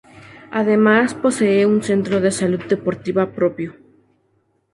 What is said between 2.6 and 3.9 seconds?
deportiva propio.